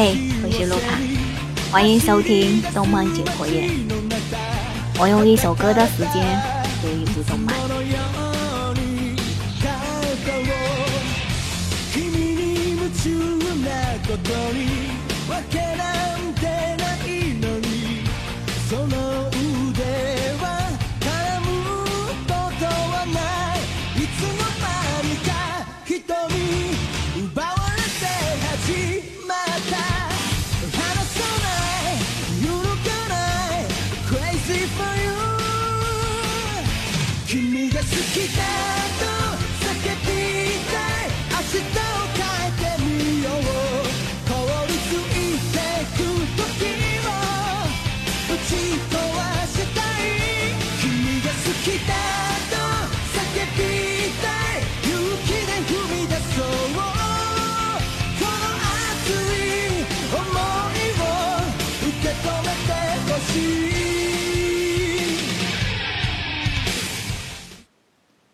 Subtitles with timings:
[0.00, 0.96] 嘿，我是卢卡，
[1.72, 3.68] 欢迎收听动漫解剖夜。
[4.96, 6.40] 我用一首歌的时间
[6.80, 7.52] 读一读动漫。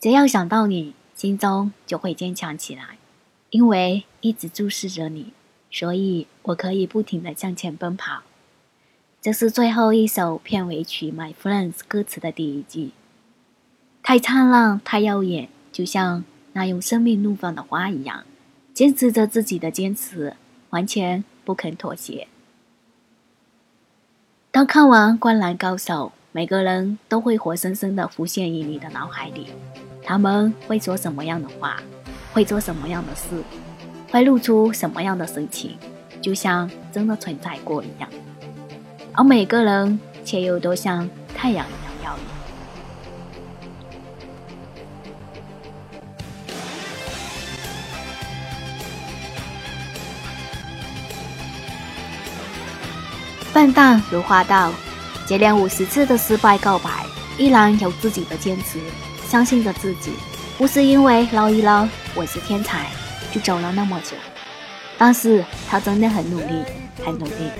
[0.00, 2.98] 只要想到你，心中就会坚强起来，
[3.50, 5.32] 因为一直注视着你，
[5.72, 8.22] 所以我可以不停的向前奔跑。
[9.20, 12.92] 这是最后一首片尾曲《My Friends》歌词的第一句，
[14.00, 18.24] 太灿烂，太耀眼，就像那用生命怒放的花一样，
[18.72, 20.36] 坚持着自己的坚持，
[20.70, 22.28] 完全不肯妥协。
[24.52, 29.48] 当看完《灌篮高手》，每个人都会活生生的浮现于你的脑海里。
[30.08, 31.76] 他们会说什么样的话，
[32.32, 33.44] 会做什么样的事，
[34.10, 35.76] 会露出什么样的神情，
[36.22, 38.08] 就像真的存在过一样。
[39.12, 42.24] 而每个人却又都像太阳一样耀眼。
[53.52, 54.72] 笨蛋如花道，
[55.26, 57.04] 接连五十次的失败告白，
[57.36, 58.80] 依然有自己的坚持。
[59.28, 60.12] 相信着自己，
[60.56, 62.86] 不是因为捞一捞我是天才
[63.30, 64.16] 就走了那么久，
[64.96, 66.64] 但是他真的很努力，
[67.04, 67.50] 很努力。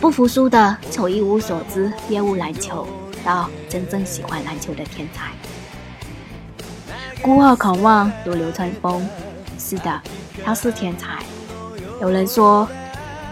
[0.00, 2.86] 不服输的从一无所知厌恶篮球，
[3.24, 5.32] 到真正喜欢篮球的天才。
[7.20, 9.04] 孤傲狂妄如流川枫，
[9.58, 10.00] 是的，
[10.44, 11.24] 他是天才。
[12.00, 12.68] 有人说，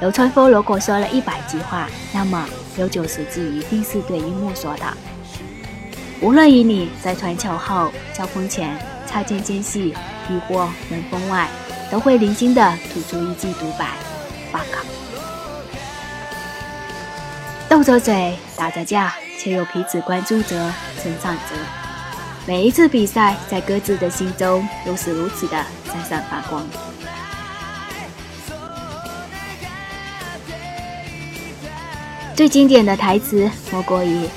[0.00, 2.46] 流川枫如果说了一百句话，那么
[2.76, 4.84] 有九十句一定是对樱木说的。
[6.20, 9.94] 无论与你在传球后、交锋前、擦肩间隙、
[10.28, 11.48] 亦或门封外，
[11.92, 13.86] 都会零星的吐出一句独白。
[14.50, 14.78] 报告。
[17.68, 21.54] 斗着嘴，打着架，却又彼此关注着、成长着。
[22.46, 26.66] 每一次比赛，在各自的心中都是如此的闪闪发光。
[32.34, 34.28] 最经典的台词莫过于。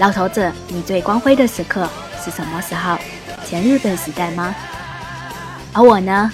[0.00, 1.86] 老头子，你最光辉的时刻
[2.24, 2.96] 是什么时候？
[3.46, 4.54] 前日本时代吗？
[5.74, 6.32] 而我呢，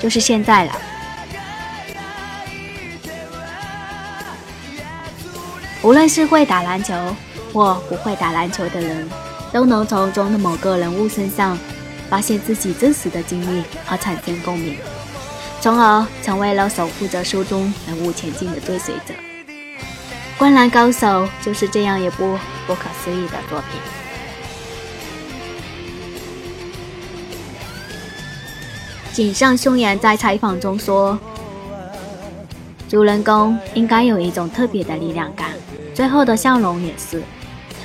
[0.00, 0.72] 就是现在了。
[5.82, 6.94] 无论是会打篮球
[7.52, 9.06] 或不会打篮球的人，
[9.52, 11.58] 都能从中的某个人物身上
[12.08, 14.78] 发现自己真实的经历和产生共鸣，
[15.60, 19.12] 从而成为了守护着书中人物前进的追随者。
[20.42, 21.06] 《灌篮高手》
[21.40, 22.36] 就是这样一部
[22.66, 23.80] 不可思议的作品。
[29.12, 31.16] 井上雄彦在采访中说
[32.90, 35.50] ：“主人公应该有一种特别的力量感，
[35.94, 37.22] 最后的笑容也是，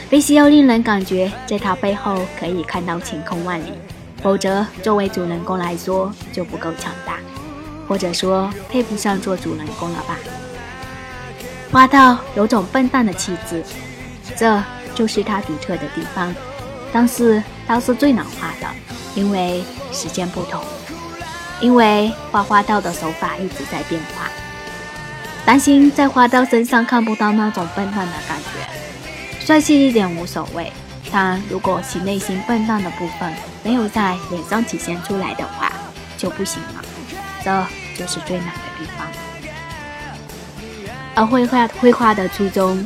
[0.09, 3.71] 必须要令人感觉在他背后可以看到晴空万里，
[4.23, 7.19] 否则作为主人公来说就不够强大，
[7.87, 10.17] 或者说配不上做主人公了吧。”
[11.71, 13.63] 花道有种笨蛋的气质，
[14.35, 14.63] 这
[14.95, 16.33] 就是他独特的地方。
[16.93, 18.67] 但是他是最难画的，
[19.13, 20.63] 因为时间不同，
[21.59, 24.29] 因为画花道的手法一直在变化。
[25.45, 30.71] 担心在花道身上看不到那种笨蛋的感觉，帅气一点无所谓。
[31.11, 33.33] 但如果其内心笨蛋的部分
[33.63, 35.71] 没有在脸上体现出来的话，
[36.17, 36.83] 就不行了。
[37.43, 37.65] 这
[37.97, 38.66] 就是最难。
[41.17, 42.85] 而绘画绘画的初衷，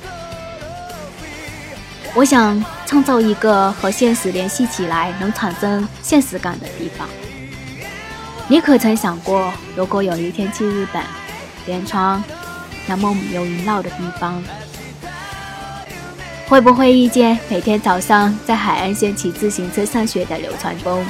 [2.16, 7.06] 我想创造一个和现实联系起来能产生现实感的地方。
[8.48, 11.04] 你可曾想过，如果有一天去日本，
[11.66, 12.24] 连川
[12.88, 14.42] 那么有云绕的地方，
[16.48, 21.06] 会不会遇见每天早上在海岸线骑自行车上学的流川枫？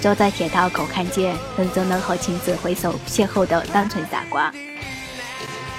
[0.00, 4.52] 坐在铁道口看见认真的和晴子挥手邂逅的单纯傻瓜？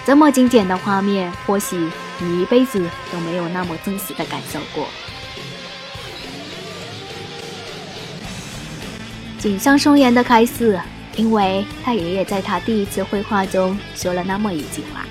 [0.07, 1.75] 这么经典的画面，或许
[2.19, 2.81] 你一辈子
[3.11, 4.87] 都没有那么真实的感受过。
[9.37, 10.79] 井上松彦的开始，
[11.17, 15.05] 因为他爷爷在他第一次绘画中说了那么一句话：“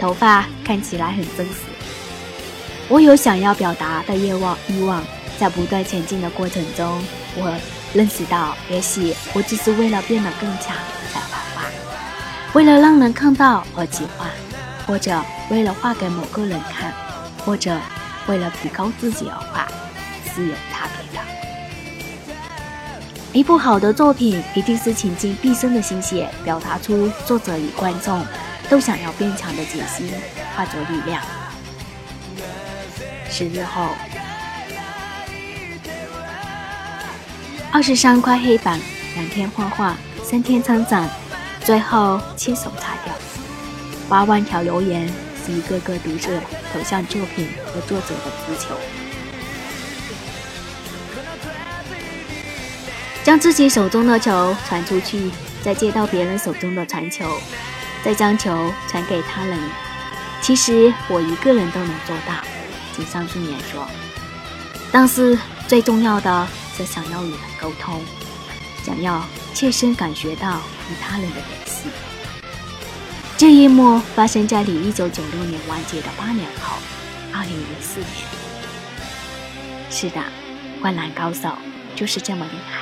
[0.00, 1.56] 头发看起来很真实。”
[2.88, 5.04] 我有想要表达的愿望，欲望
[5.38, 6.98] 在不断前进的过程中，
[7.36, 7.54] 我
[7.92, 10.74] 认识到，也许我只是为了变得更强。
[12.52, 14.26] 为了让人看到而计划，
[14.84, 16.92] 或者为了画给某个人看，
[17.44, 17.78] 或者
[18.26, 19.68] 为了提高自己而画，
[20.34, 21.24] 是有差别的。
[23.32, 28.20] 一部好的作品一定是倾尽毕生的心血，表达出作者与观众
[28.68, 30.12] 都想要变强的决心，
[30.56, 31.22] 化作力量。
[33.30, 33.90] 十日后，
[37.70, 38.80] 二十三块黑板，
[39.14, 41.08] 两天画画，三天参展。
[41.64, 43.14] 最后亲手擦掉，
[44.08, 45.06] 八万条留言
[45.44, 46.40] 是一个个读者
[46.72, 48.74] 投向作品和作者的足球，
[53.22, 55.30] 将自己手中的球传出去，
[55.62, 57.24] 再接到别人手中的传球，
[58.02, 59.58] 再将球传给他人。
[60.40, 62.34] 其实我一个人都能做到，
[62.96, 63.86] 井上顺言说。
[64.90, 68.02] 但是最重要的是想要与人沟通，
[68.84, 69.24] 想要
[69.54, 70.60] 切身感觉到。
[70.90, 71.88] 与他人的联系。
[73.36, 76.76] 这一幕发生在离一九九六年完结的八年后，
[77.32, 78.10] 二零零四年。
[79.88, 80.20] 是的，
[80.80, 81.48] 灌篮高手
[81.94, 82.79] 就是这么厉害。